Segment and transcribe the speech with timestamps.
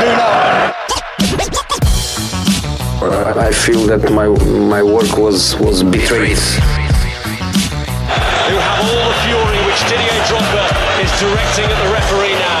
[0.00, 0.72] do now.
[3.46, 6.38] I feel that my my work was was betrayed.
[8.48, 10.64] Who have all the fury which Didier Drogba
[11.04, 12.60] is directing at the referee now.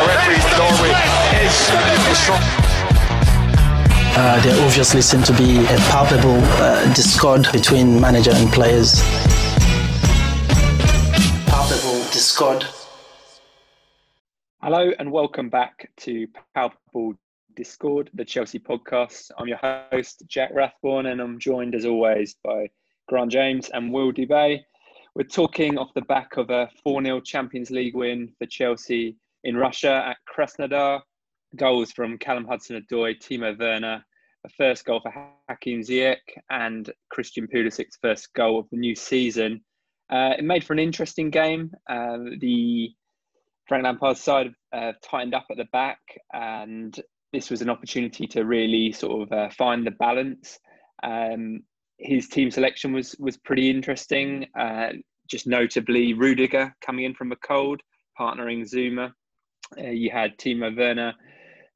[0.00, 0.92] The referee from Norway
[1.46, 1.56] is,
[2.10, 2.42] is strong.
[4.18, 9.02] Uh, there obviously seemed to be a palpable uh, discord between manager and players.
[11.46, 12.66] Palpable discord.
[14.66, 17.14] Hello and welcome back to Palpable
[17.54, 19.30] Discord, the Chelsea podcast.
[19.38, 19.58] I'm your
[19.92, 22.68] host, Jack Rathborne, and I'm joined as always by
[23.06, 24.58] Grant James and Will Dubay.
[25.14, 29.56] We're talking off the back of a 4 0 Champions League win for Chelsea in
[29.56, 31.00] Russia at Krasnodar.
[31.54, 34.04] Goals from Callum Hudson Odoi, Timo Werner,
[34.44, 35.14] a first goal for
[35.48, 36.16] Hakim Ziyech,
[36.50, 39.60] and Christian Pulisic's first goal of the new season.
[40.10, 41.70] Uh, it made for an interesting game.
[41.88, 42.90] Uh, the
[43.66, 45.98] Frank Lampard's side uh, tightened up at the back,
[46.32, 46.98] and
[47.32, 50.58] this was an opportunity to really sort of uh, find the balance.
[51.02, 51.60] Um,
[51.98, 54.46] his team selection was was pretty interesting.
[54.58, 54.92] Uh,
[55.28, 57.80] just notably, Rudiger coming in from a cold,
[58.18, 59.10] partnering Zouma.
[59.76, 61.12] Uh, you had Timo Werner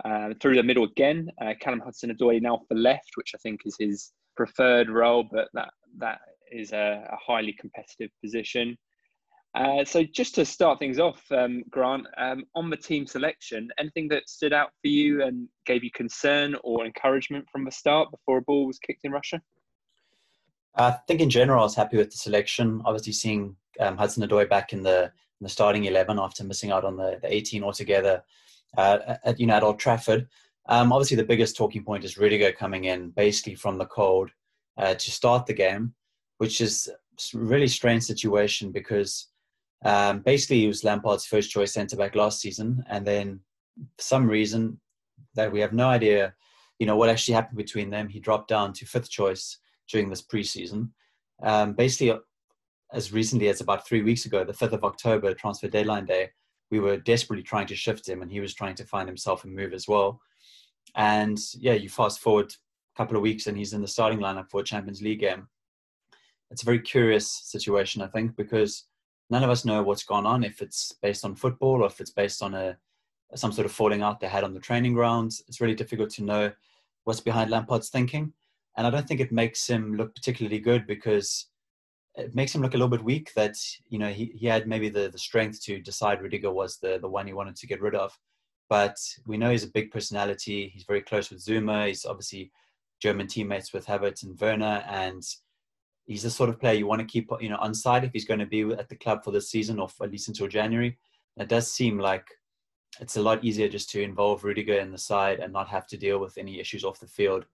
[0.04, 1.28] uh, through the middle again.
[1.42, 5.70] Uh, Callum Hudson-Odoi now for left, which I think is his preferred role, but that
[5.98, 6.20] that
[6.52, 8.76] is a, a highly competitive position.
[9.54, 14.06] Uh, so just to start things off, um, Grant, um, on the team selection, anything
[14.08, 18.38] that stood out for you and gave you concern or encouragement from the start before
[18.38, 19.42] a ball was kicked in Russia?
[20.76, 22.80] I think in general, I was happy with the selection.
[22.84, 26.84] Obviously, seeing um, Hudson Odoi back in the in the starting eleven after missing out
[26.84, 28.22] on the, the eighteen altogether
[28.76, 30.28] uh, at you know at Old Trafford.
[30.66, 34.30] Um, obviously, the biggest talking point is Rudiger coming in basically from the cold
[34.76, 35.94] uh, to start the game,
[36.38, 36.88] which is
[37.34, 39.26] really strange situation because
[39.84, 43.40] um, basically he was Lampard's first choice centre back last season, and then
[43.96, 44.78] for some reason
[45.34, 46.34] that we have no idea,
[46.78, 48.08] you know, what actually happened between them.
[48.08, 50.90] He dropped down to fifth choice during this preseason.
[51.42, 52.18] Um, basically,
[52.92, 56.30] as recently as about three weeks ago, the 5th of October, transfer deadline day,
[56.70, 59.48] we were desperately trying to shift him and he was trying to find himself a
[59.48, 60.20] move as well.
[60.96, 64.50] And yeah, you fast forward a couple of weeks and he's in the starting lineup
[64.50, 65.48] for a Champions League game.
[66.50, 68.86] It's a very curious situation, I think, because
[69.30, 72.10] none of us know what's gone on, if it's based on football or if it's
[72.10, 72.76] based on a
[73.36, 75.44] some sort of falling out they had on the training grounds.
[75.46, 76.52] It's really difficult to know
[77.04, 78.32] what's behind Lampard's thinking
[78.76, 81.46] and I don't think it makes him look particularly good because
[82.14, 83.32] it makes him look a little bit weak.
[83.34, 83.56] That
[83.88, 87.08] you know he, he had maybe the, the strength to decide Rudiger was the the
[87.08, 88.16] one he wanted to get rid of,
[88.68, 90.70] but we know he's a big personality.
[90.72, 91.88] He's very close with Zouma.
[91.88, 92.52] He's obviously
[93.00, 95.22] German teammates with Havertz and Werner, and
[96.10, 98.24] he's the sort of player you want to keep you know on side if he's
[98.24, 100.98] going to be at the club for the season or at least until January.
[101.36, 102.26] It does seem like
[103.00, 105.96] it's a lot easier just to involve Rudiger in the side and not have to
[105.96, 107.46] deal with any issues off the field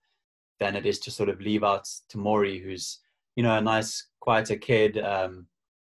[0.58, 3.00] than it is to sort of leave out Tomori, who's
[3.36, 5.46] you know a nice, quieter kid, um,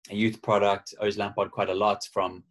[0.10, 0.96] a youth product.
[1.00, 2.44] Owes Lampard quite a lot from,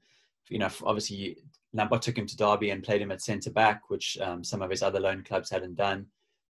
[0.48, 1.36] you know, obviously
[1.72, 4.70] Lampard took him to Derby and played him at centre back, which um, some of
[4.70, 6.06] his other loan clubs hadn't done,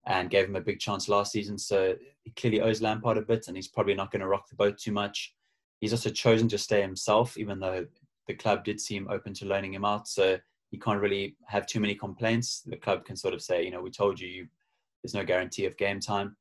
[0.06, 1.58] and gave him a big chance last season.
[1.58, 1.94] So
[2.24, 4.78] he clearly owes Lampard a bit, and he's probably not going to rock the boat
[4.78, 5.34] too much.
[5.80, 7.86] He's also chosen to stay himself, even though
[8.26, 10.08] the club did seem open to loaning him out.
[10.08, 10.38] So
[10.70, 12.62] he can't really have too many complaints.
[12.66, 14.46] The club can sort of say, you know, we told you you
[15.02, 16.36] there's no guarantee of game time.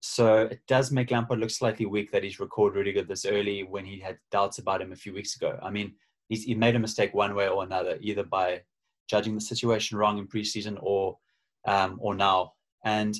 [0.00, 3.86] So it does make Lampard look slightly weak that he's recalled Rudiger this early when
[3.86, 5.58] he had doubts about him a few weeks ago.
[5.62, 5.94] I mean,
[6.28, 8.62] he's he made a mistake one way or another, either by
[9.08, 11.16] judging the situation wrong in preseason or
[11.66, 12.52] um, or now.
[12.84, 13.16] And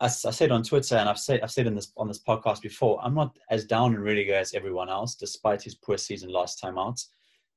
[0.00, 2.62] as I said on Twitter, and I've said I've said in this on this podcast
[2.62, 6.60] before, I'm not as down on Rudiger as everyone else, despite his poor season last
[6.60, 7.00] time out.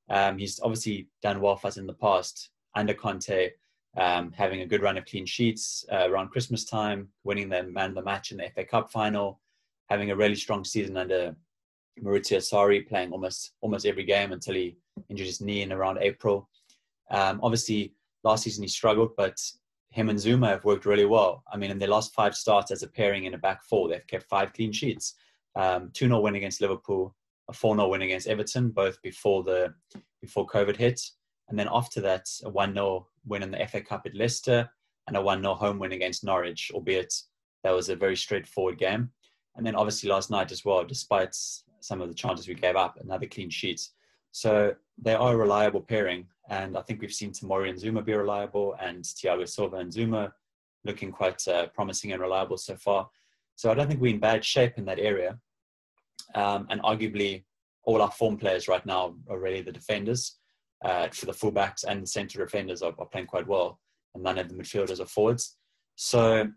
[0.08, 3.50] Um, he's obviously done well for us in the past under Conte
[3.96, 7.90] um, having a good run of clean sheets uh, around Christmas time, winning the man
[7.90, 9.40] of the match in the FA Cup final,
[9.88, 11.34] having a really strong season under
[12.02, 14.76] Maurizio Sarri, playing almost almost every game until he
[15.08, 16.48] injured his knee in around April.
[17.10, 19.40] Um, obviously, last season he struggled, but
[19.96, 21.42] him and Zouma have worked really well.
[21.50, 24.06] I mean, in their last five starts as a pairing in a back four, they've
[24.06, 25.14] kept five clean sheets.
[25.56, 27.16] Um, 2 0 win against Liverpool,
[27.48, 29.72] a 4 0 win against Everton, both before the
[30.20, 31.00] before COVID hit.
[31.48, 34.68] And then after that, a 1 0 win in the FA Cup at Leicester
[35.06, 37.14] and a 1 0 home win against Norwich, albeit
[37.64, 39.10] that was a very straightforward game.
[39.56, 41.34] And then obviously last night as well, despite
[41.80, 43.88] some of the chances we gave up, another clean sheet.
[44.32, 46.26] So they are a reliable pairing.
[46.48, 50.32] And I think we've seen Tomori and Zouma be reliable and Thiago Silva and Zouma
[50.84, 53.08] looking quite uh, promising and reliable so far.
[53.56, 55.38] So I don't think we're in bad shape in that area.
[56.34, 57.44] Um, and arguably,
[57.84, 60.38] all our form players right now are really the defenders
[60.84, 63.80] uh, for the fullbacks and centre defenders are, are, playing quite well.
[64.14, 65.56] and none of the midfielders are forwards.
[65.94, 66.48] So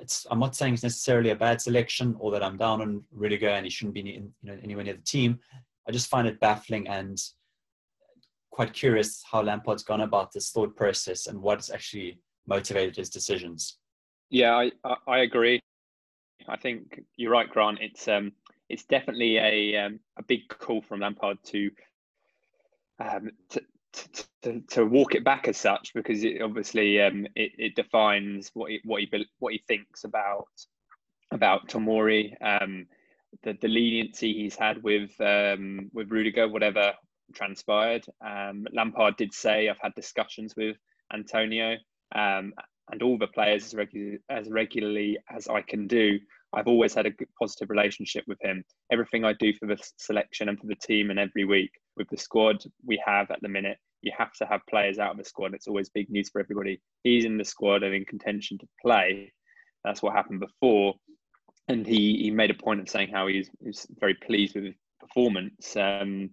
[0.00, 3.48] it's I'm not saying it's necessarily a bad selection or that I'm down on Rudiger
[3.48, 5.40] and he shouldn't be in, you know, anywhere near the team.
[5.86, 7.18] I just find it baffling and
[8.50, 13.78] quite curious how Lampard's gone about this thought process and what's actually motivated his decisions.
[14.30, 15.60] Yeah, I, I agree.
[16.48, 17.78] I think you're right, Grant.
[17.80, 18.32] It's um
[18.68, 21.70] it's definitely a um, a big call from Lampard to
[23.00, 23.60] um to,
[24.42, 28.70] to, to walk it back as such because it obviously um, it, it defines what
[28.70, 30.48] he, what he what he thinks about
[31.30, 32.86] about Tomori, um,
[33.42, 36.92] the the leniency he's had with um, with Rudiger, whatever
[37.34, 38.04] transpired.
[38.24, 40.76] Um, Lampard did say I've had discussions with
[41.12, 41.76] Antonio
[42.14, 42.52] um,
[42.90, 46.18] and all the players as, regu- as regularly as I can do.
[46.52, 48.62] I've always had a positive relationship with him.
[48.92, 52.16] Everything I do for the selection and for the team and every week with the
[52.16, 55.54] squad we have at the minute, you have to have players out of the squad.
[55.54, 56.80] It's always big news for everybody.
[57.02, 59.32] He's in the squad and in contention to play.
[59.82, 60.94] That's what happened before.
[61.68, 64.74] And he, he made a point of saying how he's, he's very pleased with his
[65.00, 66.30] performance um,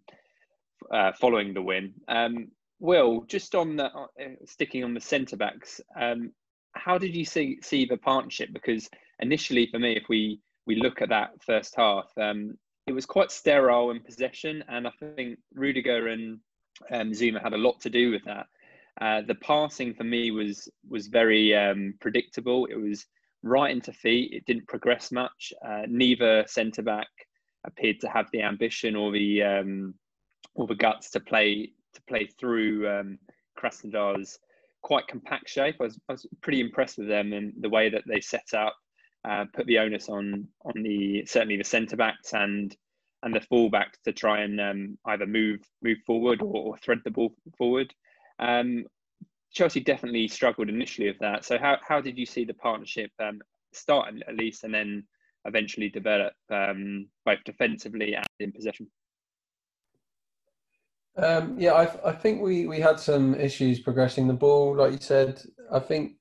[0.92, 1.94] uh, following the win.
[2.08, 2.50] Um,
[2.80, 4.08] Will, just on the uh,
[4.46, 6.32] sticking on the centre backs, um,
[6.74, 8.50] how did you see see the partnership?
[8.52, 8.90] Because
[9.20, 12.58] initially, for me, if we we look at that first half, um,
[12.88, 16.40] it was quite sterile in possession, and I think Rudiger and
[16.92, 18.48] um, Zouma had a lot to do with that.
[19.00, 22.66] Uh, the passing for me was was very um, predictable.
[22.66, 23.06] It was
[23.44, 24.34] right into feet.
[24.34, 25.54] It didn't progress much.
[25.66, 27.08] Uh, neither centre back
[27.66, 29.94] appeared to have the ambition or the um,
[30.56, 33.20] or the guts to play to play through um,
[33.58, 34.40] Krasnodar's
[34.82, 35.76] quite compact shape.
[35.80, 38.76] I was, I was pretty impressed with them and the way that they set up,
[39.28, 42.76] uh, put the onus on on the certainly the centre backs and
[43.24, 47.12] and the fullbacks to try and um, either move move forward or, or, thread the
[47.12, 47.94] ball forward.
[48.40, 48.86] Um,
[49.54, 51.46] Chelsea definitely struggled initially with that.
[51.46, 53.42] So how how did you see the partnership um,
[53.74, 55.04] start at least, and then
[55.46, 58.88] eventually develop um, both defensively and in possession?
[61.18, 65.00] Um, yeah, I, I think we, we had some issues progressing the ball, like you
[65.00, 65.42] said.
[65.72, 66.14] I think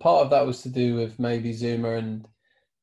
[0.00, 2.26] part of that was to do with maybe Zouma and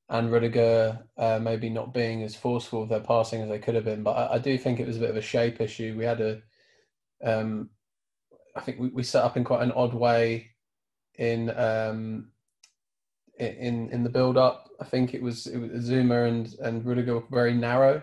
[0.07, 3.85] and Rudiger uh, maybe not being as forceful with their passing as they could have
[3.85, 4.03] been.
[4.03, 5.95] But I, I do think it was a bit of a shape issue.
[5.97, 6.41] We had a,
[7.23, 7.71] um,
[8.55, 10.51] I think we, we set up in quite an odd way
[11.17, 12.29] in um,
[13.37, 14.69] in in the build up.
[14.79, 18.01] I think it was it was Zouma and and Rudiger were very narrow.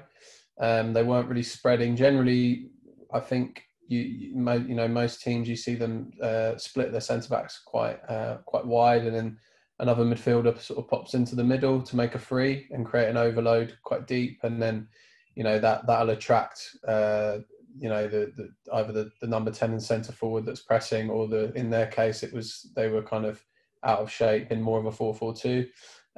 [0.61, 1.97] Um, they weren't really spreading.
[1.97, 2.71] Generally,
[3.13, 7.29] I think you you, you know most teams you see them uh, split their centre
[7.29, 9.39] backs quite uh, quite wide, and then
[9.79, 13.17] another midfielder sort of pops into the middle to make a free and create an
[13.17, 14.87] overload quite deep, and then
[15.35, 17.39] you know that that'll attract uh,
[17.79, 21.29] you know the, the either the, the number ten and centre forward that's pressing, or
[21.29, 23.45] the in their case it was they were kind of
[23.85, 25.67] out of shape in more of a four four two.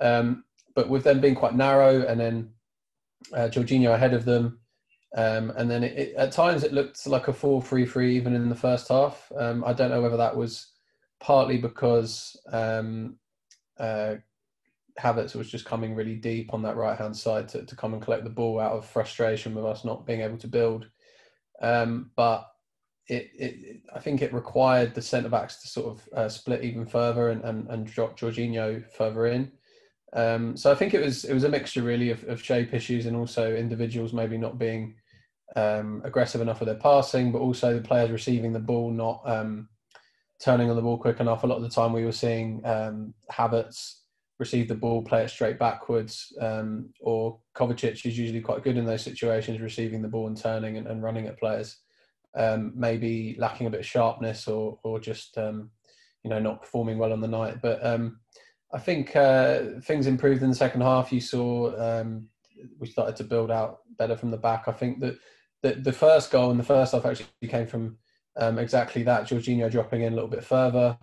[0.01, 2.51] Um, but with them being quite narrow, and then
[3.33, 4.59] uh, Jorginho ahead of them.
[5.17, 8.57] Um, and then it, it, at times it looked like a 4-3-3 even in the
[8.57, 9.31] first half.
[9.37, 10.73] Um, I don't know whether that was
[11.21, 13.17] partly because um,
[13.79, 14.17] uh,
[14.99, 18.03] Havertz was just coming really deep on that right hand side to, to come and
[18.03, 20.87] collect the ball out of frustration with us not being able to build.
[21.61, 22.51] Um, but
[23.09, 26.87] it, it, I think it required the centre backs to sort of uh, split even
[26.87, 29.53] further and, and, and drop Jorginho further in.
[30.15, 33.07] Um, so I think it was it was a mixture really of, of shape issues
[33.07, 34.95] and also individuals maybe not being
[35.57, 39.69] um, aggressive enough with their passing, but also the players receiving the ball not um,
[40.41, 41.43] turning on the ball quick enough.
[41.43, 44.04] A lot of the time, we were seeing um, Havertz
[44.45, 48.85] receive the ball, play it straight backwards, um, or Kovacic is usually quite good in
[48.85, 51.79] those situations, receiving the ball and turning and, and running at players.
[52.37, 55.71] Um, maybe lacking a bit of sharpness or or just um,
[56.25, 57.63] you know not performing well on the night.
[57.63, 58.21] But um,
[58.73, 61.13] I think uh, things improved in the second half.
[61.13, 61.51] You saw
[62.01, 62.29] um,
[62.79, 64.65] we started to build out better from the back.
[64.67, 65.19] I think that
[65.63, 67.97] the, the first goal in the first half actually came from
[68.37, 69.27] um, exactly that.
[69.29, 70.99] Jorginho dropping in a little bit further,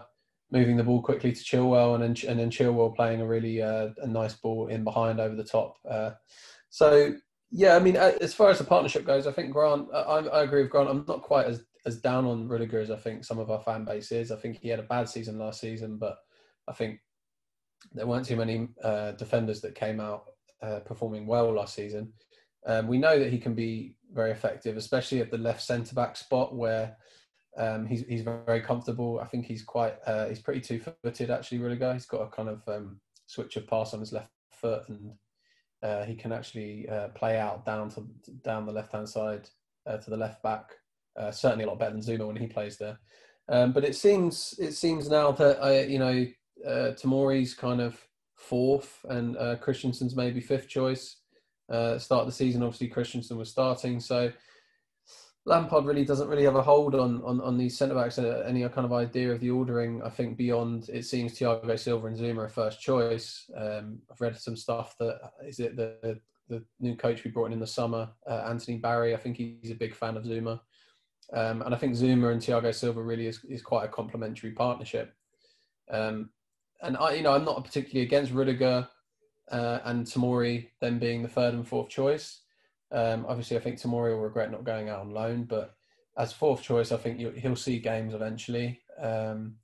[0.51, 3.89] moving the ball quickly to Chilwell, and then and then Chilwell playing a really uh,
[4.01, 5.77] a nice ball in behind over the top.
[5.89, 6.11] Uh,
[6.69, 7.13] so
[7.51, 9.87] yeah, I mean, uh, as far as the partnership goes, I think Grant.
[9.93, 10.89] I, I agree with Grant.
[10.89, 13.85] I'm not quite as as down on Rudiger as I think some of our fan
[13.85, 14.31] base is.
[14.31, 16.17] I think he had a bad season last season, but
[16.67, 16.99] I think
[17.93, 20.25] there weren't too many uh, defenders that came out
[20.61, 22.13] uh, performing well last season.
[22.65, 26.15] Um, we know that he can be very effective, especially at the left centre back
[26.15, 26.95] spot where
[27.57, 29.19] um, he's he's very comfortable.
[29.19, 31.59] I think he's quite uh, he's pretty two footed actually.
[31.59, 31.93] Rudiger.
[31.93, 35.11] He's got a kind of um, switch of pass on his left foot, and
[35.83, 38.07] uh, he can actually uh, play out down to
[38.43, 39.49] down the left hand side
[39.85, 40.71] uh, to the left back.
[41.17, 42.97] Uh, certainly a lot better than Zouma when he plays there.
[43.49, 46.25] Um, but it seems it seems now that uh, you know
[46.65, 47.99] uh, Tomori's kind of
[48.35, 51.17] fourth and Christensen's maybe fifth choice.
[51.69, 54.31] Start of the season, obviously Christensen was starting, so
[55.45, 58.19] Lampard really doesn't really have a hold on on, on these centre backs.
[58.19, 60.01] Uh, any kind of idea of the ordering?
[60.03, 63.49] I think beyond it seems Thiago Silva and Zouma are first choice.
[63.55, 67.53] Um, I've read some stuff that is it the the new coach we brought in
[67.53, 69.15] in the summer, uh, Anthony Barry.
[69.15, 70.59] I think he's a big fan of Zouma,
[71.33, 75.13] um, and I think Zouma and Thiago Silva really is is quite a complementary partnership.
[75.89, 76.29] Um,
[76.83, 78.87] and I, you know, I'm not particularly against Rudiger
[79.51, 82.40] uh, and Tomori them being the third and fourth choice.
[82.91, 85.75] Um, obviously, I think Tomori will regret not going out on loan, but
[86.17, 88.79] as fourth choice, I think he'll see games eventually.
[89.01, 89.55] Um,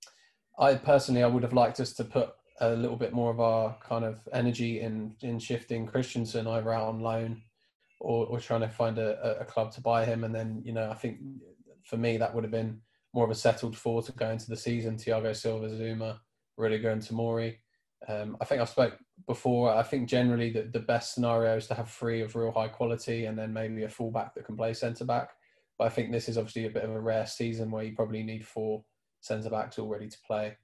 [0.57, 2.29] I personally, I would have liked us to put
[2.59, 6.87] a little bit more of our kind of energy in in shifting Christensen either out
[6.87, 7.43] on loan
[7.99, 10.23] or, or trying to find a, a club to buy him.
[10.23, 11.19] And then, you know, I think
[11.83, 12.81] for me that would have been
[13.13, 14.97] more of a settled four to go into the season.
[14.97, 16.19] Thiago Silva, Zouma,
[16.57, 17.57] Rudiger, and Tomori.
[18.07, 19.73] Um, I think I spoke before.
[19.73, 23.25] I think generally the, the best scenario is to have three of real high quality
[23.25, 25.31] and then maybe a fullback that can play centre back.
[25.77, 28.23] But I think this is obviously a bit of a rare season where you probably
[28.23, 28.83] need four
[29.21, 30.57] centre backs all ready to play.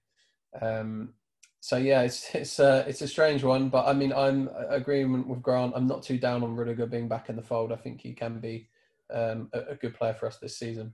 [0.62, 1.14] Um,
[1.60, 5.28] so yeah, it's it's a uh, it's a strange one, but I mean I'm agreement
[5.28, 5.74] with Grant.
[5.76, 7.72] I'm not too down on Rudiger being back in the fold.
[7.72, 8.70] I think he can be
[9.14, 10.94] um, a, a good player for us this season.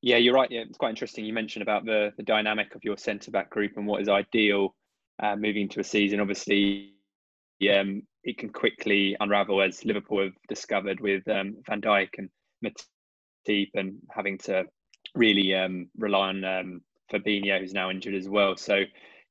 [0.00, 0.50] Yeah, you're right.
[0.50, 1.24] Yeah, it's quite interesting.
[1.24, 4.74] You mentioned about the the dynamic of your centre back group and what is ideal
[5.22, 6.20] uh, moving to a season.
[6.20, 6.94] Obviously,
[7.72, 12.28] um, it can quickly unravel as Liverpool have discovered with um, Van Dijk and
[12.64, 14.64] Matip and having to
[15.14, 16.80] really um, rely on um,
[17.12, 18.56] Fabinho, who's now injured as well.
[18.56, 18.82] So,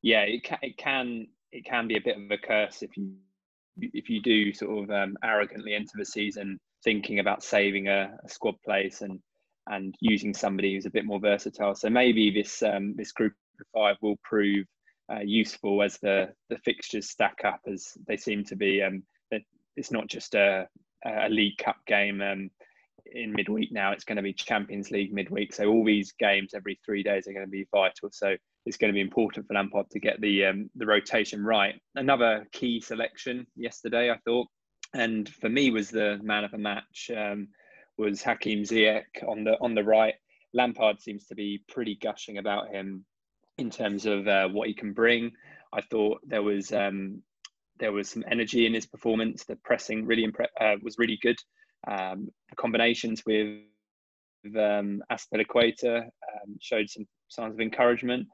[0.01, 3.13] yeah, it can it can it can be a bit of a curse if you
[3.79, 8.29] if you do sort of um, arrogantly enter the season thinking about saving a, a,
[8.29, 9.19] squad place and
[9.67, 11.75] and using somebody who's a bit more versatile.
[11.75, 14.65] So maybe this um, this group of five will prove
[15.11, 18.81] uh, useful as the the fixtures stack up as they seem to be.
[18.81, 19.03] Um,
[19.77, 20.67] it's not just a,
[21.05, 22.49] a League Cup game um,
[23.05, 23.91] in midweek now.
[23.91, 25.53] It's going to be Champions League midweek.
[25.53, 28.09] So all these games every three days are going to be vital.
[28.11, 28.35] So
[28.65, 31.79] it's going to be important for Lampard to get the um, the rotation right.
[31.95, 34.47] Another key selection yesterday, I thought,
[34.93, 37.49] and for me was the man of the match um,
[37.97, 40.15] was Hakim Ziyech on the on the right.
[40.53, 43.05] Lampard seems to be pretty gushing about him
[43.57, 45.31] in terms of uh, what he can bring.
[45.73, 47.21] I thought there was um,
[47.79, 49.43] there was some energy in his performance.
[49.43, 50.27] The pressing really
[50.59, 51.37] uh, was really good.
[51.87, 53.59] Um, the combinations with
[54.55, 58.27] um, Azpilicueta um, showed some signs of encouragement.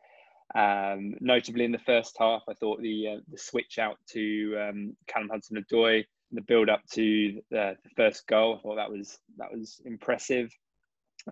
[0.56, 4.96] Um, notably in the first half, I thought the uh, the switch out to um,
[5.08, 9.52] Callum Hudson-Odoi, the build up to the, the, first goal, I thought that was that
[9.52, 10.52] was impressive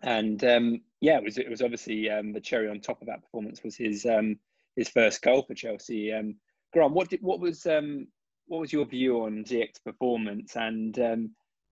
[0.01, 3.21] and um, yeah, it was it was obviously um, the cherry on top of that
[3.21, 4.37] performance was his um,
[4.75, 6.13] his first goal for Chelsea.
[6.13, 6.35] Um,
[6.73, 8.07] Grant, what did what was um,
[8.47, 10.55] what was your view on Ziyech's performance?
[10.55, 11.31] And um,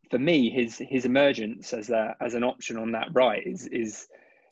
[0.09, 4.07] for me, his his emergence as a, as an option on that right is is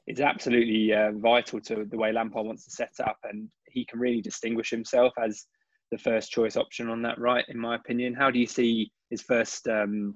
[0.08, 4.00] is absolutely uh, vital to the way Lampard wants to set up, and he can
[4.00, 5.46] really distinguish himself as
[5.92, 8.14] the first choice option on that right, in my opinion.
[8.14, 10.16] How do you see his first um,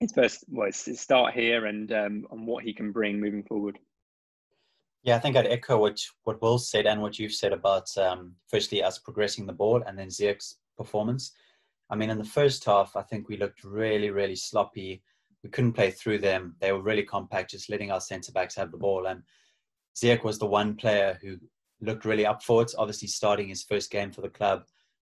[0.00, 3.78] his first well, his start here and um, on what he can bring moving forward.
[5.02, 8.34] Yeah, I think I'd echo what what Will said and what you've said about um,
[8.48, 11.32] firstly us progressing the ball and then Ziyech's performance.
[11.90, 15.02] I mean, in the first half, I think we looked really, really sloppy.
[15.42, 16.54] We couldn't play through them.
[16.60, 19.06] They were really compact, just letting our centre backs have the ball.
[19.06, 19.22] And
[19.96, 21.36] Ziyech was the one player who
[21.80, 22.72] looked really up for it.
[22.78, 24.64] Obviously, starting his first game for the club,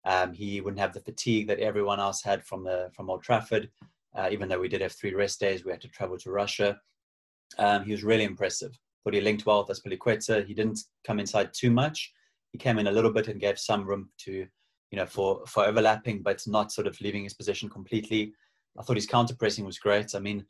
[0.05, 3.69] um, he wouldn't have the fatigue that everyone else had from the from Old Trafford.
[4.15, 6.77] Uh, even though we did have three rest days, we had to travel to Russia.
[7.57, 8.71] Um, he was really impressive.
[9.03, 10.45] Thought he linked well with Azpilicueta.
[10.45, 12.13] He didn't come inside too much.
[12.51, 14.31] He came in a little bit and gave some room to,
[14.91, 18.33] you know, for for overlapping, but not sort of leaving his position completely.
[18.77, 20.13] I thought his counter pressing was great.
[20.13, 20.45] I mean,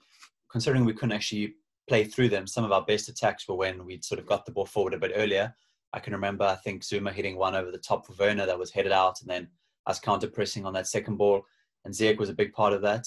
[0.52, 1.56] considering we couldn't actually
[1.88, 4.52] play through them, some of our best attacks were when we'd sort of got the
[4.52, 5.54] ball forward a bit earlier.
[5.94, 8.72] I can remember, I think Zouma hitting one over the top for Werner that was
[8.72, 9.48] headed out, and then
[9.88, 11.44] us counter pressing on that second ball.
[11.86, 13.06] And Ziyech was a big part of that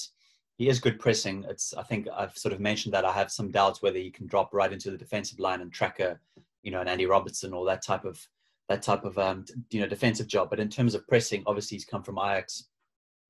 [0.56, 1.44] he is good pressing.
[1.48, 4.26] It's I think I've sort of mentioned that I have some doubts whether he can
[4.26, 6.18] drop right into the defensive line and track a,
[6.62, 8.24] you know, an Andy Robertson or that type of
[8.68, 10.50] that type of um, you know defensive job.
[10.50, 12.68] But in terms of pressing, obviously he's come from Ajax.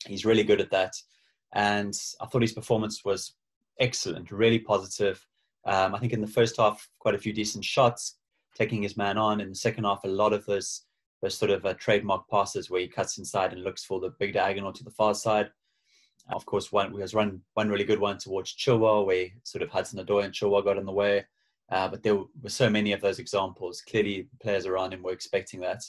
[0.07, 0.93] He's really good at that,
[1.54, 3.35] and I thought his performance was
[3.81, 5.25] excellent, really positive.
[5.66, 8.19] Um, I think in the first half, quite a few decent shots,
[8.54, 9.40] taking his man on.
[9.40, 10.83] In the second half, a lot of those
[11.23, 14.35] those sort of uh, trademark passes where he cuts inside and looks for the big
[14.35, 15.49] diagonal to the far side.
[16.31, 19.69] Of course, one we has run one really good one towards Chilwell, where sort of
[19.69, 21.25] Hudson Odoi and Chilwell got in the way.
[21.71, 23.81] Uh, but there were so many of those examples.
[23.83, 25.83] Clearly, players around him were expecting that.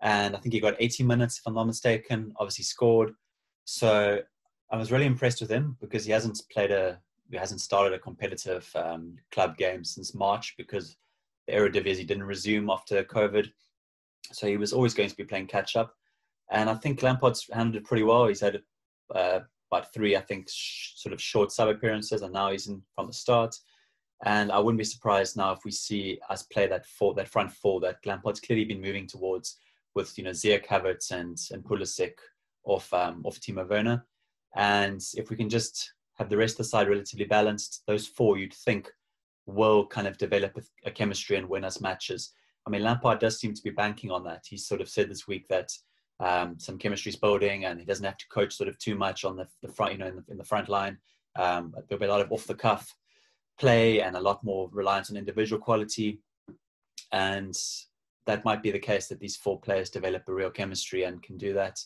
[0.00, 3.12] And I think he got 18 minutes, if I'm not mistaken, obviously scored.
[3.64, 4.20] So
[4.70, 7.98] I was really impressed with him because he hasn't played a, he hasn't started a
[7.98, 10.96] competitive um, club game since March because
[11.46, 13.50] the Eredivisie didn't resume after COVID.
[14.32, 15.94] So he was always going to be playing catch up.
[16.50, 18.26] And I think Lampard's handled it pretty well.
[18.26, 18.62] He's had
[19.14, 22.82] uh, about three, I think, sh- sort of short sub appearances, and now he's in
[22.94, 23.56] from the start.
[24.24, 27.52] And I wouldn't be surprised now if we see us play that four, that front
[27.52, 29.58] four that Lampard's clearly been moving towards,
[29.94, 32.14] with you know Ziyech, Havertz, and and Pulisic
[32.64, 34.06] off um, off Timo Werner.
[34.54, 38.38] And if we can just have the rest of the side relatively balanced, those four
[38.38, 38.90] you'd think
[39.46, 42.32] will kind of develop a, a chemistry and win us matches.
[42.66, 44.44] I mean, Lampard does seem to be banking on that.
[44.48, 45.70] He sort of said this week that
[46.20, 49.24] um, some chemistry is building, and he doesn't have to coach sort of too much
[49.24, 50.98] on the, the front, you know, in the, in the front line.
[51.36, 52.94] Um, there'll be a lot of off the cuff
[53.58, 56.20] play and a lot more reliance on individual quality,
[57.12, 57.54] and
[58.26, 61.36] that might be the case that these four players develop a real chemistry and can
[61.36, 61.78] do that.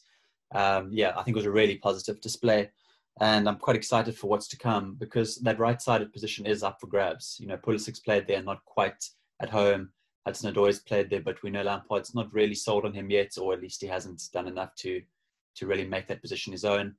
[0.55, 2.71] Um, yeah, I think it was a really positive display,
[3.21, 6.87] and I'm quite excited for what's to come because that right-sided position is up for
[6.87, 7.37] grabs.
[7.41, 9.05] You know, Pulisic's played there, not quite
[9.41, 9.91] at home.
[10.27, 13.55] Hudson Odoi's played there, but we know Lampard's not really sold on him yet, or
[13.55, 15.03] at least he hasn't done enough to
[15.57, 16.95] to really make that position his own.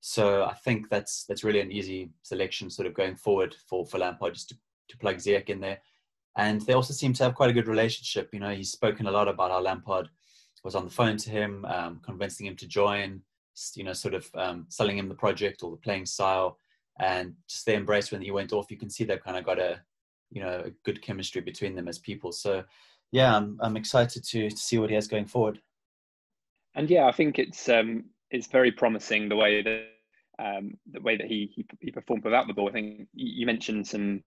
[0.00, 3.98] So I think that's that's really an easy selection, sort of going forward for for
[3.98, 4.56] Lampard, just to,
[4.88, 5.78] to plug Ziyech in there.
[6.36, 8.28] And they also seem to have quite a good relationship.
[8.32, 10.08] You know, he's spoken a lot about how Lampard
[10.62, 13.22] was on the phone to him, um, convincing him to join.
[13.74, 16.58] You know, sort of um, selling him the project or the playing style,
[17.00, 18.70] and just their embrace when he went off.
[18.70, 19.80] You can see they've kind of got a
[20.30, 22.32] you know a good chemistry between them as people.
[22.32, 22.64] So
[23.12, 25.60] yeah, I'm I'm excited to to see what he has going forward.
[26.74, 29.86] And yeah, I think it's um it's very promising the way that
[30.38, 32.68] um the way that he he, he performed without the ball.
[32.68, 34.22] I think you mentioned some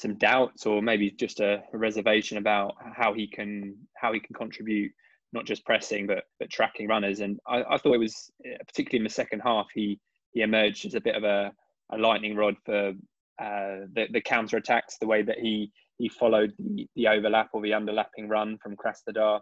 [0.00, 4.90] some doubts or maybe just a, reservation about how he can how he can contribute
[5.32, 8.30] not just pressing but but tracking runners and I, I thought it was
[8.66, 10.00] particularly in the second half he
[10.32, 11.52] he emerged as a bit of a,
[11.92, 12.92] a lightning rod for
[13.40, 17.60] uh, the, the counter attacks, the way that he he followed the, the overlap or
[17.60, 19.40] the underlapping run from Krasnodar,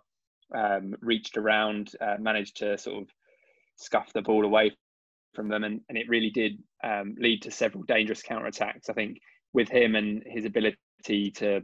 [0.55, 3.09] um, reached around, uh, managed to sort of
[3.77, 4.73] scuff the ball away
[5.35, 8.89] from them, and, and it really did um, lead to several dangerous counter attacks.
[8.89, 9.19] I think
[9.53, 11.61] with him and his ability to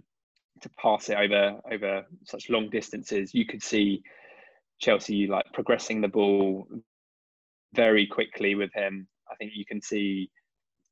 [0.60, 4.02] to pass it over over such long distances, you could see
[4.80, 6.68] Chelsea like progressing the ball
[7.74, 9.08] very quickly with him.
[9.30, 10.30] I think you can see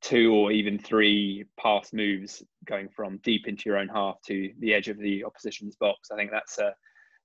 [0.03, 4.73] two or even three pass moves going from deep into your own half to the
[4.73, 6.11] edge of the opposition's box.
[6.11, 6.75] I think that's a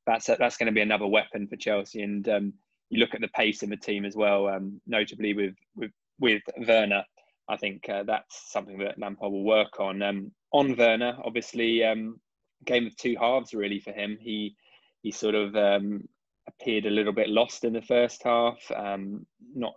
[0.06, 2.02] that's a, that's going to be another weapon for Chelsea.
[2.02, 2.52] And um,
[2.88, 6.42] you look at the pace in the team as well, um, notably with with with
[6.66, 7.04] Werner.
[7.50, 10.02] I think uh, that's something that Lampard will work on.
[10.02, 12.20] Um, on Werner, obviously, um,
[12.64, 14.16] game of two halves really for him.
[14.20, 14.54] He
[15.02, 16.08] he sort of um,
[16.46, 19.74] appeared a little bit lost in the first half, um, not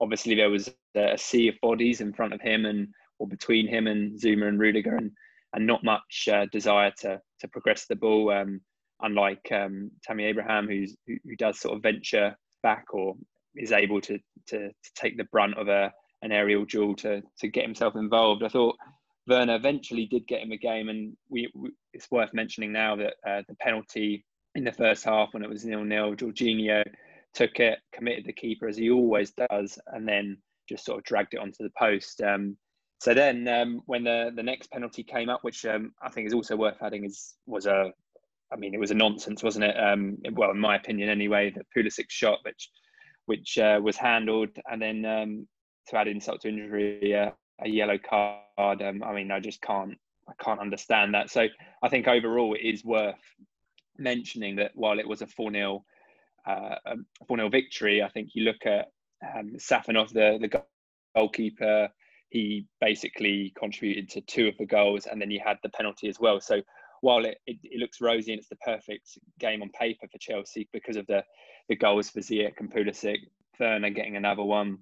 [0.00, 3.86] obviously there was a sea of bodies in front of him and or between him
[3.86, 5.10] and Zouma and Rudiger, and
[5.54, 8.30] and not much uh, desire to to progress the ball.
[8.30, 8.60] Um,
[9.00, 13.14] unlike um, Tammy Abraham, who's who, who, does sort of venture back or
[13.54, 17.48] is able to, to to take the brunt of a an aerial duel to to
[17.48, 18.42] get himself involved.
[18.42, 18.76] I thought
[19.26, 23.14] Werner eventually did get him a game, and we, we it's worth mentioning now that
[23.26, 26.82] uh, the penalty in the first half when it was nil nil, Jorginho
[27.32, 30.36] took it, committed the keeper as he always does, and then
[30.68, 32.20] just sort of dragged it onto the post.
[32.20, 32.56] Um,
[33.00, 36.34] so then, um, when the the next penalty came up, which um, I think is
[36.34, 37.92] also worth adding, is was a,
[38.52, 39.76] I mean, it was a nonsense, wasn't it?
[39.78, 42.70] Um, well, in my opinion, anyway, the Pulisic shot, which
[43.26, 45.48] which uh, was handled, and then um,
[45.88, 48.82] to add insult to injury, uh, a yellow card.
[48.82, 49.98] Um, I mean, I just can't
[50.28, 51.30] I can't understand that.
[51.30, 51.48] So
[51.82, 53.20] I think overall, it is worth
[53.98, 55.84] mentioning that while it was a four 0
[56.46, 56.96] uh, a
[57.26, 58.88] 4 0 victory, I think you look at
[59.36, 60.62] um, Safonov, the, the
[61.14, 61.88] goalkeeper,
[62.30, 66.18] he basically contributed to two of the goals, and then he had the penalty as
[66.18, 66.40] well.
[66.40, 66.60] So
[67.00, 70.68] while it, it, it, looks rosy and it's the perfect game on paper for Chelsea
[70.72, 71.22] because of the,
[71.68, 73.18] the goals for Ziyech and Pulisic,
[73.60, 74.78] Werner getting another one,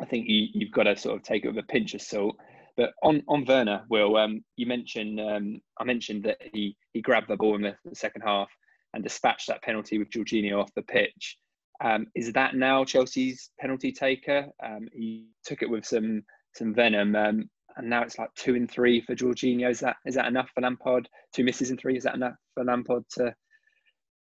[0.00, 2.36] I think you, you've got to sort of take it with a pinch of salt.
[2.76, 7.28] But on on Werner, Will, um, you mentioned um, I mentioned that he he grabbed
[7.28, 8.48] the ball in the, the second half
[8.92, 11.38] and dispatched that penalty with Jorginho off the pitch.
[11.82, 14.46] Um, is that now Chelsea's penalty taker?
[14.64, 16.22] Um, he took it with some
[16.54, 19.70] some venom, um, and now it's like two and three for Jorginho.
[19.70, 21.08] Is that is that enough for Lampard?
[21.34, 21.96] Two misses and three.
[21.96, 23.34] Is that enough for Lampard to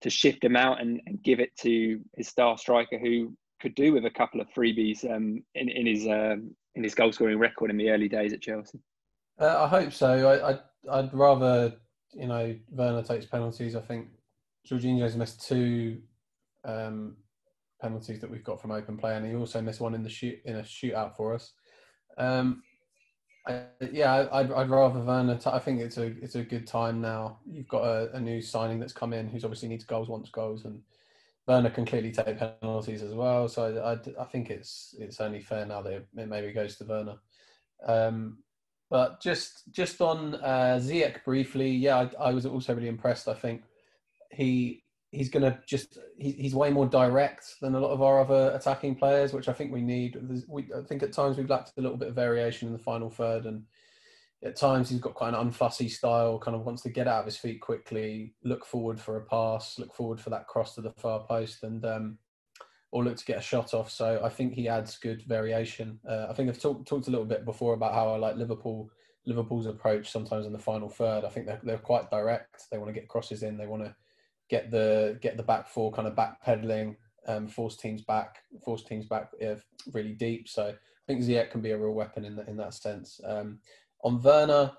[0.02, 3.94] to shift him out and, and give it to his star striker, who could do
[3.94, 7.70] with a couple of freebies um, in in his um, in his goal scoring record
[7.70, 8.80] in the early days at Chelsea?
[9.40, 10.30] Uh, I hope so.
[10.30, 11.74] I, I'd, I'd rather
[12.14, 13.76] you know Werner takes penalties.
[13.76, 14.08] I think
[14.70, 16.02] Jorginho's missed two
[16.66, 17.18] um,
[17.84, 20.40] penalties that we've got from open play, and he also missed one in the shoot
[20.46, 21.52] in a shootout for us.
[22.18, 22.64] Um,
[23.46, 25.38] I, yeah, I'd, I'd rather Werner.
[25.38, 27.40] T- I think it's a it's a good time now.
[27.46, 30.66] You've got a, a new signing that's come in who's obviously needs goals, wants goals,
[30.66, 30.82] and
[31.46, 33.48] Werner can clearly take penalties as well.
[33.50, 36.86] So I, I, I think it's it's only fair now that it maybe goes to
[36.86, 37.18] Werner.
[37.86, 38.38] Um,
[38.90, 40.80] but just just on uh,
[41.26, 43.28] briefly, yeah, I, I was also really impressed.
[43.28, 43.64] I think
[44.32, 44.83] he
[45.14, 48.52] he's going to just he, he's way more direct than a lot of our other
[48.56, 50.18] attacking players, which I think we need.
[50.48, 53.10] We, I think at times we've lacked a little bit of variation in the final
[53.10, 53.64] third, and
[54.44, 56.40] at times he's got quite an unfussy style.
[56.40, 59.78] Kind of wants to get out of his feet quickly, look forward for a pass,
[59.78, 62.18] look forward for that cross to the far post, and um,
[62.92, 63.92] or look to get a shot off.
[63.92, 66.00] So I think he adds good variation.
[66.10, 68.90] Uh, I think I've talked talked a little bit before about how I like Liverpool.
[69.26, 71.24] Liverpool's approach sometimes in the final third.
[71.24, 72.64] I think they're, they're quite direct.
[72.70, 73.58] They want to get crosses in.
[73.58, 73.96] They want to
[74.54, 76.96] get the get the back four kind of backpedaling,
[77.28, 79.56] um, force teams back, force teams back uh,
[79.92, 80.48] really deep.
[80.48, 80.76] So I
[81.08, 83.20] think Ziyech can be a real weapon in that in that sense.
[83.26, 83.60] Um,
[84.04, 84.72] on Werner,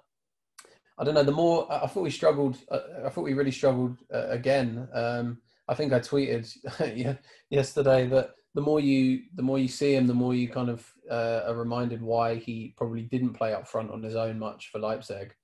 [0.96, 1.24] I don't know.
[1.24, 4.88] The more I thought we struggled, uh, I thought we really struggled uh, again.
[4.94, 7.18] Um, I think I tweeted
[7.50, 10.88] yesterday that the more you the more you see him, the more you kind of
[11.10, 14.78] uh, are reminded why he probably didn't play up front on his own much for
[14.78, 15.34] Leipzig.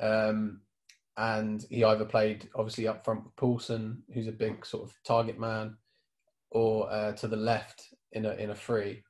[0.00, 0.62] Um,
[1.18, 5.38] and he either played obviously up front with Poulsen, who's a big sort of target
[5.38, 5.76] man,
[6.52, 9.02] or uh, to the left in a in a free.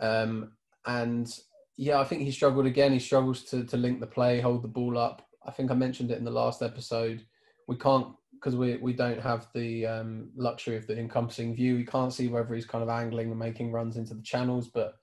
[0.00, 0.52] Um,
[0.86, 1.30] and
[1.76, 2.92] yeah, I think he struggled again.
[2.92, 5.28] He struggles to to link the play, hold the ball up.
[5.46, 7.22] I think I mentioned it in the last episode.
[7.68, 11.76] We can't because we we don't have the um, luxury of the encompassing view.
[11.76, 14.94] We can't see whether he's kind of angling and making runs into the channels, but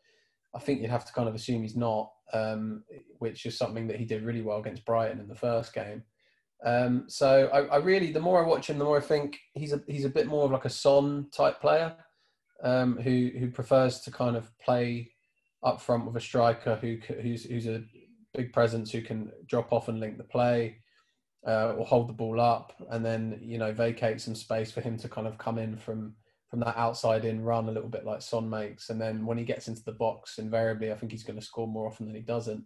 [0.56, 2.84] I think you'd have to kind of assume he's not, um,
[3.20, 6.04] which is something that he did really well against Brighton in the first game.
[6.64, 9.72] Um, so I, I, really, the more I watch him, the more I think he's
[9.72, 11.96] a he's a bit more of like a Son type player,
[12.64, 15.12] um, who who prefers to kind of play
[15.64, 17.84] up front with a striker who who's who's a
[18.34, 20.80] big presence who can drop off and link the play,
[21.48, 24.98] uh, or hold the ball up, and then you know vacate some space for him
[24.98, 26.14] to kind of come in from
[26.50, 29.46] from that outside in run a little bit like Son makes, and then when he
[29.46, 32.22] gets into the box, invariably I think he's going to score more often than he
[32.22, 32.66] doesn't.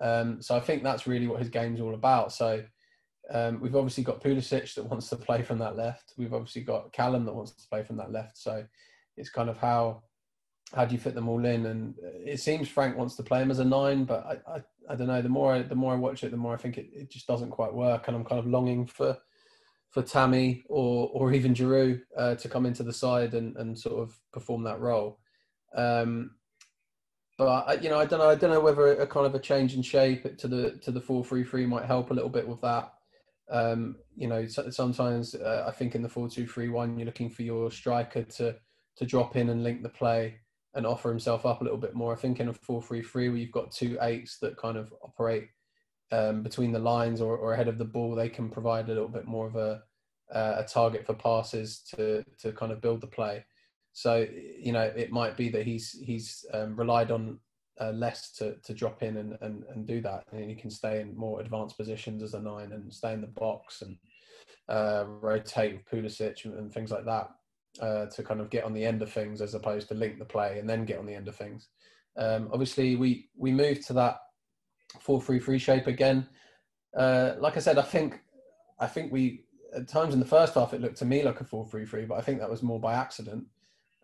[0.00, 2.32] Um, so I think that's really what his game's all about.
[2.32, 2.62] So
[3.32, 6.14] um, we've obviously got Pulisic that wants to play from that left.
[6.16, 8.38] We've obviously got Callum that wants to play from that left.
[8.38, 8.64] So
[9.16, 10.02] it's kind of how
[10.74, 11.66] how do you fit them all in?
[11.66, 14.94] And it seems Frank wants to play him as a nine, but I I, I
[14.96, 15.22] don't know.
[15.22, 17.26] The more I, the more I watch it, the more I think it, it just
[17.26, 18.08] doesn't quite work.
[18.08, 19.16] And I'm kind of longing for
[19.90, 24.02] for Tammy or or even Giroud uh, to come into the side and, and sort
[24.02, 25.18] of perform that role.
[25.74, 26.32] Um,
[27.36, 28.28] but you know, I don't know.
[28.28, 31.00] I don't know whether a kind of a change in shape to the to the
[31.00, 32.92] four three three might help a little bit with that.
[33.50, 38.22] Um, you know, sometimes uh, I think in the four-two-three-one, you're looking for your striker
[38.22, 38.56] to
[38.96, 40.40] to drop in and link the play
[40.74, 42.12] and offer himself up a little bit more.
[42.12, 45.48] I think in a four-three-three, where you've got two eights that kind of operate
[46.10, 49.08] um, between the lines or, or, ahead of the ball, they can provide a little
[49.08, 49.82] bit more of a
[50.34, 53.44] uh, a target for passes to to kind of build the play.
[53.92, 54.26] So
[54.58, 57.40] you know, it might be that he's he's um, relied on
[57.80, 60.24] uh, less to, to drop in and, and, and do that.
[60.32, 63.26] And he can stay in more advanced positions as a nine and stay in the
[63.26, 63.96] box and
[64.68, 67.30] uh, rotate with Pulisic and, and, things like that
[67.80, 70.24] uh, to kind of get on the end of things as opposed to link the
[70.24, 71.68] play and then get on the end of things.
[72.16, 74.18] Um, obviously, we, we moved to that
[75.00, 76.26] 4 3 3 shape again.
[76.96, 78.20] Uh, like I said, I think
[78.80, 81.44] I think we at times in the first half it looked to me like a
[81.44, 83.44] 4 3 3, but I think that was more by accident.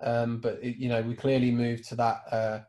[0.03, 2.61] Um, but it, you know, we clearly moved to that uh,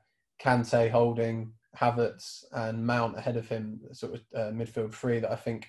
[0.41, 5.35] Kante holding Havertz and Mount ahead of him, sort of uh, midfield three that I
[5.35, 5.67] think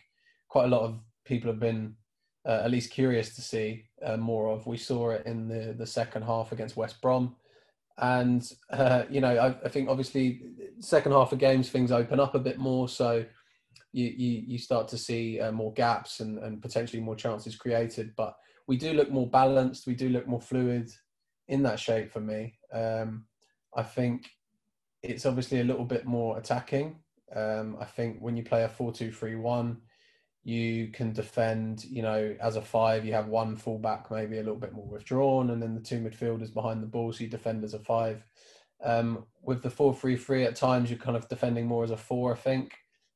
[0.48, 1.96] quite a lot of people have been
[2.46, 4.66] uh, at least curious to see uh, more of.
[4.66, 7.37] We saw it in the the second half against West Brom,
[7.98, 10.42] and uh, you know I, I, think obviously
[10.81, 13.24] second half of games things open up a bit more, so
[13.92, 18.12] you you, you start to see uh, more gaps and, and potentially more chances created.
[18.16, 18.37] But
[18.68, 19.87] we do look more balanced.
[19.87, 20.90] We do look more fluid
[21.48, 22.59] in that shape for me.
[22.72, 23.26] Um,
[23.76, 24.26] I think
[25.09, 26.97] it's obviously a little bit more attacking.
[27.35, 29.77] Um, I think when you play a 4 2 3 1,
[30.45, 34.61] you can defend, you know, as a five, you have one fullback maybe a little
[34.61, 37.75] bit more withdrawn, and then the two midfielders behind the ball, so you defend as
[37.75, 38.25] a five.
[38.85, 41.97] Um, with the 4 3 3, at times you're kind of defending more as a
[41.97, 42.75] four, I think,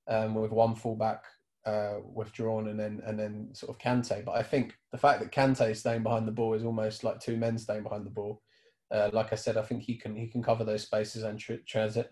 [0.08, 1.24] um, with one fullback
[1.66, 4.24] uh, withdrawn and then and then sort of Kante.
[4.24, 7.20] But I think the fact that Kante is staying behind the ball is almost like
[7.20, 8.42] two men staying behind the ball
[8.90, 11.38] uh, like I said, I think he can he can cover those spaces and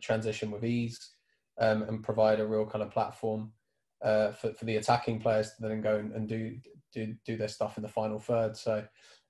[0.00, 1.14] transition with ease.
[1.60, 3.52] um, and provide a real kind of platform
[4.02, 6.56] uh, for, for the attacking players to then go and, and do,
[6.92, 8.56] do do their stuff in the final third.
[8.56, 8.84] So,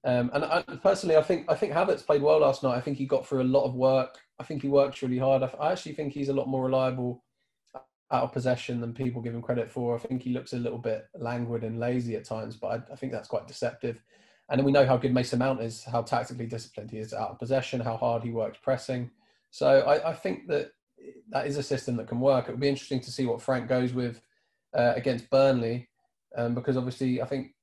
[0.05, 2.77] um, and I, personally, I think I think Havertz played well last night.
[2.77, 4.19] I think he got through a lot of work.
[4.39, 5.43] I think he works really hard.
[5.43, 7.25] I, I actually think he's a lot more reliable
[8.11, 9.95] out of possession than people give him credit for.
[9.95, 12.97] I think he looks a little bit languid and lazy at times, but I, I
[12.97, 14.03] think that's quite deceptive.
[14.49, 17.31] And then we know how good Mason Mount is, how tactically disciplined he is out
[17.31, 19.11] of possession, how hard he works pressing.
[19.51, 20.73] So I, I think that
[21.31, 22.49] that is a system that can work.
[22.49, 24.21] It would be interesting to see what Frank goes with
[24.77, 25.89] uh, against Burnley,
[26.37, 27.55] um, because obviously I think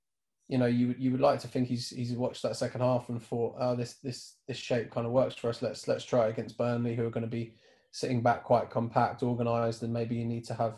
[0.48, 3.22] you know you you would like to think he's he's watched that second half and
[3.22, 5.62] thought, oh, this this this shape kind of works for us.
[5.62, 7.54] Let's let's try it against Burnley, who are going to be
[7.92, 10.76] sitting back quite compact, organised, and maybe you need to have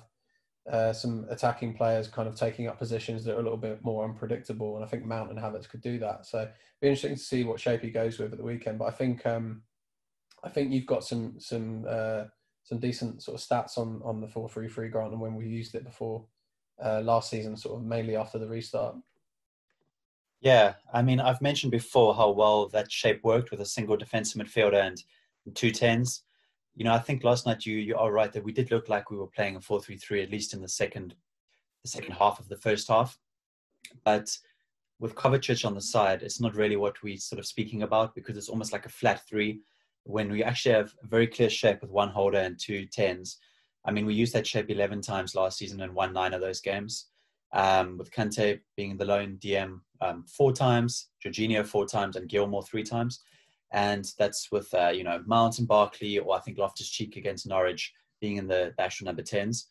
[0.71, 4.03] uh, some attacking players kind of taking up positions that are a little bit more
[4.03, 4.75] unpredictable.
[4.75, 6.25] And I think Mount and Havertz could do that.
[6.25, 8.79] So it'd be interesting to see what shape he goes with at the weekend.
[8.79, 9.61] But I think um,
[10.43, 12.25] I think you've got some some uh,
[12.63, 15.47] some decent sort of stats on on the four three three Grant and when we
[15.47, 16.25] used it before
[16.83, 18.95] uh, last season, sort of mainly after the restart.
[20.41, 24.39] Yeah, I mean, I've mentioned before how well that shape worked with a single defensive
[24.39, 25.01] midfielder and
[25.55, 26.23] two tens.
[26.77, 29.09] You know, I think last night you you are right that we did look like
[29.09, 31.15] we were playing a four three three at least in the second
[31.83, 33.17] the second half of the first half,
[34.05, 34.37] but
[34.99, 38.37] with Kovacic on the side, it's not really what we're sort of speaking about because
[38.37, 39.61] it's almost like a flat three
[40.03, 43.37] when we actually have a very clear shape with one holder and two tens.
[43.85, 46.61] I mean, we used that shape 11 times last season and won nine of those
[46.61, 47.07] games.
[47.53, 52.65] Um, with Kante being the lone DM um, four times, Jorginho four times, and Gilmour
[52.65, 53.21] three times.
[53.71, 57.47] And that's with, uh, you know, Mount and Barkley, or I think Loftus Cheek against
[57.47, 59.65] Norwich being in the, the actual number 10s.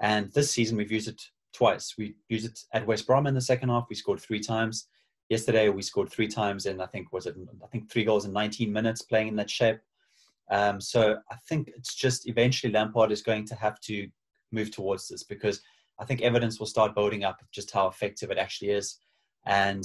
[0.00, 1.20] And this season, we've used it
[1.52, 1.94] twice.
[1.96, 3.86] We used it at West Brom in the second half.
[3.88, 4.86] We scored three times
[5.28, 8.32] yesterday we scored three times in I think was it I think three goals in
[8.32, 9.78] 19 minutes playing in that shape.
[10.50, 14.08] Um, so I think it's just eventually Lampard is going to have to
[14.50, 15.60] move towards this because
[16.00, 18.98] I think evidence will start building up just how effective it actually is,
[19.44, 19.84] and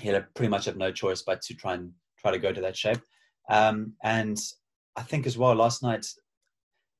[0.00, 1.90] he'll pretty much have no choice but to try and
[2.20, 3.00] try to go to that shape.
[3.48, 4.38] Um, and
[4.96, 6.06] I think as well last night,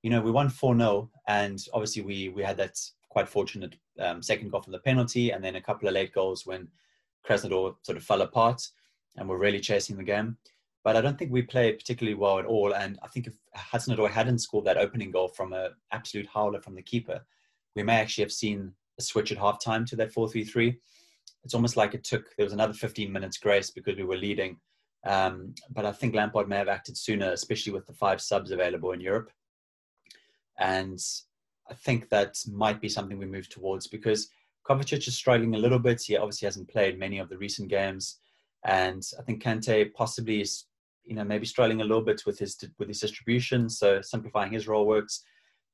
[0.02, 2.76] you know, we won four 0 and obviously we we had that
[3.10, 6.46] quite fortunate um, second goal from the penalty, and then a couple of late goals
[6.46, 6.68] when
[7.28, 8.62] Krasnodar sort of fell apart
[9.16, 10.38] and were really chasing the game.
[10.82, 12.74] But I don't think we played particularly well at all.
[12.74, 16.62] And I think if Hudson Odoi hadn't scored that opening goal from an absolute howler
[16.62, 17.20] from the keeper,
[17.76, 20.78] we may actually have seen a switch at half time to that 4 3 3.
[21.44, 24.58] It's almost like it took, there was another 15 minutes grace because we were leading.
[25.06, 28.92] Um, but I think Lampard may have acted sooner, especially with the five subs available
[28.92, 29.30] in Europe.
[30.58, 30.98] And
[31.70, 34.28] I think that might be something we move towards because
[34.66, 36.02] Kovacic is struggling a little bit.
[36.02, 38.18] He obviously hasn't played many of the recent games,
[38.64, 40.66] and I think Kante possibly is,
[41.04, 43.70] you know, maybe struggling a little bit with his with his distribution.
[43.70, 45.22] So simplifying his role works,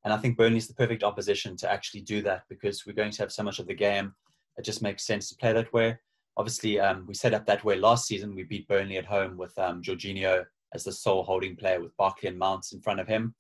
[0.05, 3.23] and I think Burnley's the perfect opposition to actually do that because we're going to
[3.23, 4.15] have so much of the game.
[4.57, 5.99] It just makes sense to play that way.
[6.37, 8.35] Obviously, um, we set up that way last season.
[8.35, 10.45] We beat Burnley at home with um, Jorginho
[10.75, 13.35] as the sole holding player with Barkley and Mounts in front of him.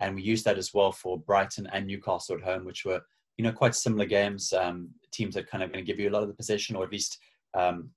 [0.00, 3.00] And we used that as well for Brighton and Newcastle at home, which were
[3.36, 4.52] you know, quite similar games.
[4.52, 6.84] Um, teams are kind of going to give you a lot of the possession, or
[6.84, 7.18] at least
[7.54, 7.90] um,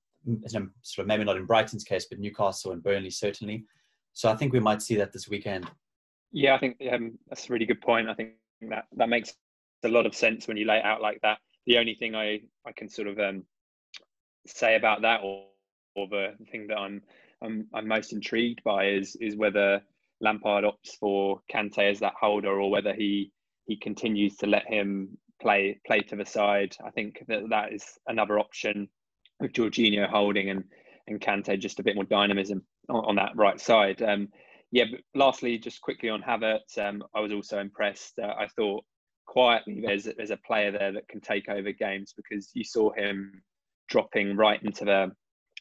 [0.81, 3.65] sort of maybe not in Brighton's case, but Newcastle and Burnley certainly.
[4.13, 5.69] So I think we might see that this weekend.
[6.31, 8.09] Yeah, I think um, that's a really good point.
[8.09, 8.31] I think
[8.69, 9.33] that that makes
[9.83, 11.37] a lot of sense when you lay it out like that.
[11.67, 13.43] The only thing I I can sort of um,
[14.47, 15.45] say about that, or
[15.95, 17.01] or the thing that I'm
[17.41, 19.81] I'm I'm most intrigued by is is whether
[20.21, 23.31] Lampard opts for Kante as that holder, or whether he
[23.65, 26.75] he continues to let him play play to the side.
[26.85, 28.89] I think that that is another option
[29.39, 30.63] with Jorginho holding and
[31.07, 34.01] and Kante just a bit more dynamism on, on that right side.
[34.01, 34.29] Um,
[34.71, 38.17] yeah, but lastly, just quickly on Havertz, um, I was also impressed.
[38.19, 38.83] Uh, I thought
[39.25, 43.41] quietly there's there's a player there that can take over games because you saw him
[43.87, 45.11] dropping right into the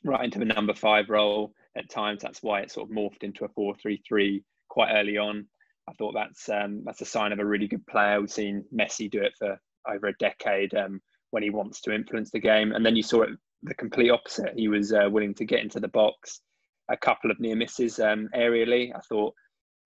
[0.04, 2.22] right into the number five role at times.
[2.22, 5.46] That's why it sort of morphed into a four three three quite early on.
[5.88, 8.20] I thought that's um, that's a sign of a really good player.
[8.20, 12.30] We've seen Messi do it for over a decade um, when he wants to influence
[12.30, 13.30] the game, and then you saw it
[13.62, 14.54] the complete opposite.
[14.56, 16.40] He was uh, willing to get into the box,
[16.88, 18.94] a couple of near misses um, aerially.
[18.94, 19.34] I thought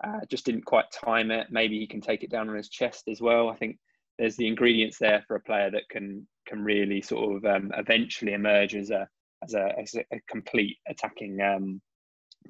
[0.04, 1.48] uh, just didn't quite time it.
[1.50, 3.48] Maybe he can take it down on his chest as well.
[3.48, 3.78] I think
[4.18, 8.32] there's the ingredients there for a player that can can really sort of um, eventually
[8.32, 9.08] emerge as a
[9.42, 11.80] as a, as a complete attacking um,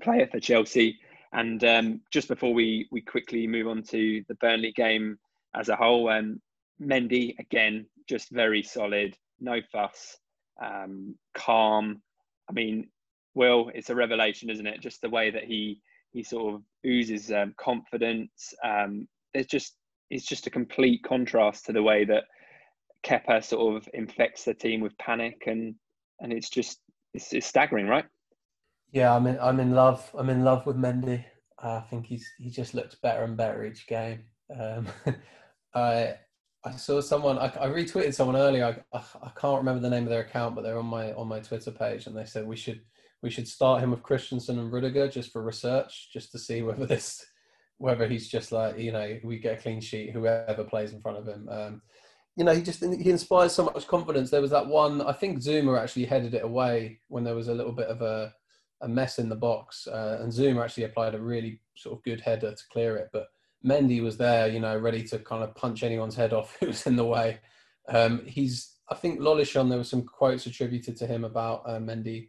[0.01, 0.99] player for Chelsea.
[1.33, 5.19] And um, just before we we quickly move on to the Burnley game
[5.55, 6.41] as a whole, um,
[6.81, 10.17] Mendy again just very solid, no fuss,
[10.63, 12.01] um, calm.
[12.49, 12.89] I mean,
[13.35, 14.81] Will, it's a revelation, isn't it?
[14.81, 15.83] Just the way that he
[16.13, 18.55] he sort of oozes um, confidence.
[18.65, 19.75] Um, there's just
[20.11, 22.25] is just a complete contrast to the way that
[23.05, 25.75] Kepa sort of infects the team with panic, and
[26.21, 26.81] and it's just
[27.15, 28.05] it's, it's staggering, right?
[28.93, 29.39] Yeah, I'm in.
[29.41, 30.11] I'm in love.
[30.17, 31.25] I'm in love with Mendy.
[31.61, 34.25] I think he's he just looks better and better each game.
[34.59, 34.87] Um,
[35.75, 36.15] I
[36.65, 37.39] I saw someone.
[37.39, 38.85] I, I retweeted someone earlier.
[38.93, 41.41] I, I, can't remember the name of their account, but they're on my on my
[41.41, 42.81] Twitter page, and they said we should
[43.23, 46.87] we should start him with Christensen and Rudiger just for research, just to see whether
[46.87, 47.25] this
[47.79, 51.19] whether he's just like you know we get a clean sheet whoever plays in front
[51.19, 51.49] of him.
[51.49, 51.83] Um,
[52.39, 54.31] you know, he just he inspires so much confidence.
[54.31, 55.03] There was that one.
[55.03, 58.33] I think Zouma actually headed it away when there was a little bit of a
[58.81, 62.21] a mess in the box, uh, and Zouma actually applied a really sort of good
[62.21, 63.09] header to clear it.
[63.13, 63.27] But
[63.67, 66.87] Mendy was there, you know, ready to kind of punch anyone's head off who was
[66.87, 67.41] in the way.
[67.89, 69.69] Um, he's, I think, Lollichon.
[69.69, 72.29] There were some quotes attributed to him about uh, Mendy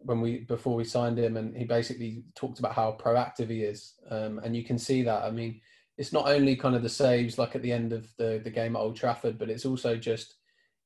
[0.00, 3.94] when we before we signed him, and he basically talked about how proactive he is,
[4.10, 5.22] um, and you can see that.
[5.22, 5.62] I mean,
[6.00, 8.74] it's not only kind of the saves like at the end of the the game
[8.74, 10.36] at Old Trafford, but it's also just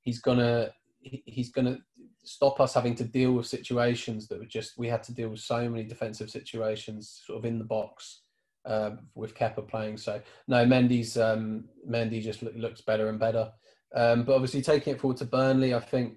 [0.01, 1.79] he's gonna he's gonna
[2.25, 5.39] stop us having to deal with situations that were just we had to deal with
[5.39, 8.23] so many defensive situations sort of in the box
[8.67, 9.99] uh, with Kepa playing.
[9.99, 13.53] So no, Mendy's um, Mendy just look, looks better and better.
[13.95, 16.15] Um, but obviously taking it forward to Burnley, I think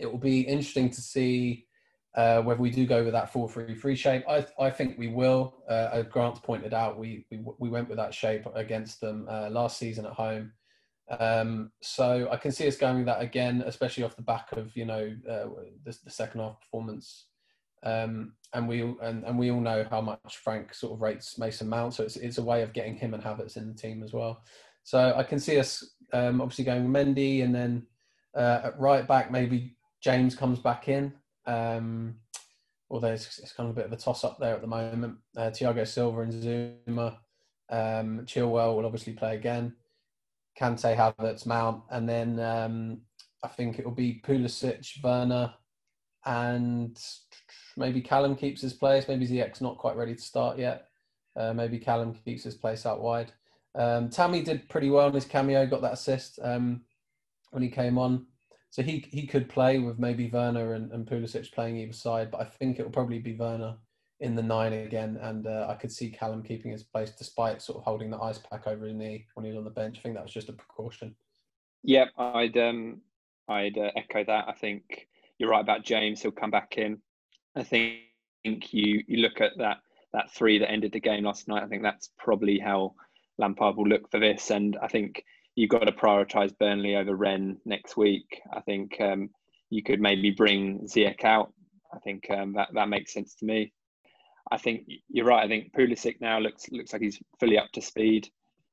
[0.00, 1.66] it will be interesting to see
[2.14, 4.24] uh, whether we do go with that 4-3-3 shape.
[4.28, 5.54] I, I think we will.
[5.68, 9.48] Uh, as Grant pointed out, we, we, we went with that shape against them uh,
[9.50, 10.52] last season at home.
[11.18, 14.74] Um, so I can see us going with that again, especially off the back of
[14.74, 15.46] you know uh,
[15.84, 17.26] the, the, second half performance.
[17.82, 21.68] Um, and we and, and we all know how much Frank sort of rates Mason
[21.68, 24.14] Mount, so it's it's a way of getting him and Havertz in the team as
[24.14, 24.42] well.
[24.82, 27.86] So I can see us um, obviously going with Mendy, and then
[28.34, 31.12] uh, at right back maybe James comes back in.
[31.46, 32.16] Um,
[32.90, 35.16] although it's, it's, kind of a bit of a toss up there at the moment.
[35.36, 37.16] Uh, Thiago Silva and Zouma.
[37.70, 39.74] Um, Chilwell will obviously play again.
[40.58, 43.00] Kante, Havertz, Mount, and then um,
[43.42, 45.52] I think it will be Pulisic, Werner,
[46.24, 46.98] and
[47.76, 49.08] maybe Callum keeps his place.
[49.08, 50.86] Maybe Ziyech's not quite ready to start yet.
[51.36, 53.32] Uh, maybe Callum keeps his place out wide.
[53.74, 56.82] Um, Tammy did pretty well in his cameo, got that assist um,
[57.50, 58.26] when he came on.
[58.74, 62.40] So he he could play with maybe Werner and, and Pulisic playing either side, but
[62.40, 63.76] I think it will probably be Werner
[64.18, 67.78] in the nine again, and uh, I could see Callum keeping his place despite sort
[67.78, 69.98] of holding the ice pack over his knee when he was on the bench.
[69.98, 71.14] I think that was just a precaution.
[71.84, 73.00] Yeah, I'd um,
[73.46, 74.46] I'd uh, echo that.
[74.48, 75.06] I think
[75.38, 76.20] you're right about James.
[76.20, 76.98] He'll come back in.
[77.54, 78.00] I think
[78.42, 79.82] you you look at that
[80.12, 81.62] that three that ended the game last night.
[81.62, 82.96] I think that's probably how
[83.38, 85.22] Lampard will look for this, and I think
[85.56, 88.40] you've got to prioritise Burnley over Rennes next week.
[88.52, 89.30] I think um,
[89.70, 91.52] you could maybe bring Ziyech out.
[91.94, 93.72] I think um, that that makes sense to me.
[94.50, 95.44] I think you're right.
[95.44, 98.28] I think Pulisic now looks looks like he's fully up to speed.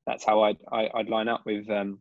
[0.08, 2.00] That's how I'd I, would i would line up with um,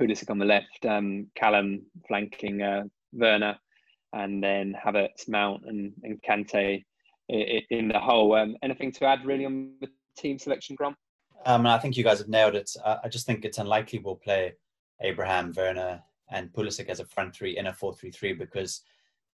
[0.00, 3.58] Pulisic on the left, um, Callum flanking uh, Werner,
[4.12, 6.84] and then Havertz, Mount, and and Kante
[7.28, 8.34] in the hole.
[8.34, 10.96] Um, anything to add really on the team selection, Grant?
[11.46, 12.70] Um, I think you guys have nailed it.
[12.84, 14.54] I just think it's unlikely we'll play
[15.00, 18.82] Abraham, Werner, and Pulisic as a front three in a four-three-three because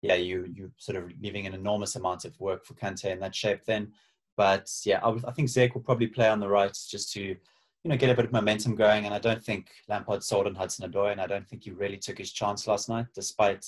[0.03, 3.35] yeah, you you sort of leaving an enormous amount of work for Kante in that
[3.35, 3.93] shape then.
[4.37, 7.39] But yeah, I, I think Ziyech will probably play on the right just to, you
[7.85, 9.07] know, get a bit of momentum going.
[9.07, 11.97] And I don't think Lampard sold on Hudson Odoi, and I don't think he really
[11.97, 13.65] took his chance last night, despite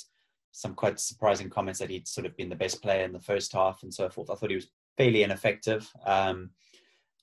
[0.52, 3.52] some quite surprising comments that he'd sort of been the best player in the first
[3.52, 4.30] half and so forth.
[4.30, 5.90] I thought he was fairly ineffective.
[6.04, 6.50] Um,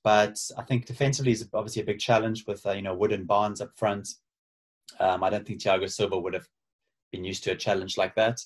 [0.04, 3.28] but I think defensively is obviously a big challenge with uh, you know Wood and
[3.28, 4.10] Barnes up front.
[5.00, 6.48] Um, I don't think Thiago Silva would have
[7.12, 8.39] been used to a challenge like that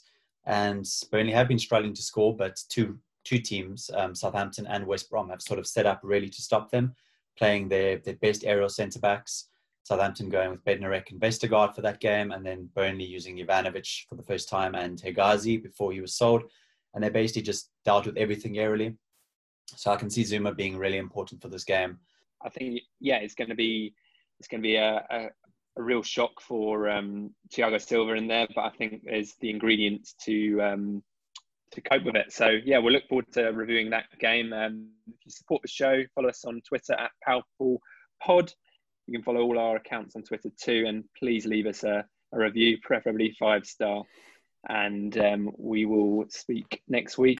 [0.48, 5.10] and Burnley have been struggling to score, but two two teams, um, Southampton and West
[5.10, 6.96] Brom, have sort of set up really to stop them,
[7.38, 9.50] playing their their best aerial centre backs.
[9.84, 14.16] Southampton going with Bednarek and Vestergaard for that game, and then Burnley using Ivanovic for
[14.16, 16.44] the first time and Hegazi before he was sold,
[16.94, 18.96] and they basically just dealt with everything aerially.
[19.76, 22.00] So I can see Zouma being really important for this game.
[22.44, 23.94] I think yeah, it's going to be
[24.40, 25.30] it's going to be a, a,
[25.78, 30.16] a real shock for um, Thiago Silva in there, but I think there's the ingredients
[30.26, 31.04] to um,
[31.72, 32.32] to cope with it.
[32.32, 34.54] So yeah, we'll look forward to reviewing that game.
[34.54, 37.82] Um, if you support the show, follow us on Twitter at Powerful
[38.22, 38.54] Pod.
[39.06, 42.38] You can follow all our accounts on Twitter too, and please leave us a, a
[42.38, 44.04] review, preferably five star.
[44.70, 47.36] And um, we will speak next week